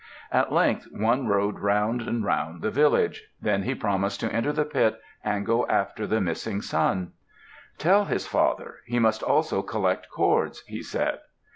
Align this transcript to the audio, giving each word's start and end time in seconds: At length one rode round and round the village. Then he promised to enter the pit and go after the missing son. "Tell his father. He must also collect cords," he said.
At 0.31 0.51
length 0.51 0.87
one 0.91 1.27
rode 1.27 1.59
round 1.59 2.01
and 2.01 2.25
round 2.25 2.63
the 2.63 2.71
village. 2.71 3.25
Then 3.39 3.61
he 3.61 3.75
promised 3.75 4.19
to 4.21 4.33
enter 4.33 4.51
the 4.51 4.65
pit 4.65 4.99
and 5.23 5.45
go 5.45 5.67
after 5.67 6.07
the 6.07 6.19
missing 6.19 6.63
son. 6.63 7.11
"Tell 7.77 8.05
his 8.05 8.25
father. 8.25 8.77
He 8.87 8.97
must 8.97 9.21
also 9.21 9.61
collect 9.61 10.09
cords," 10.09 10.63
he 10.65 10.81
said. 10.81 11.19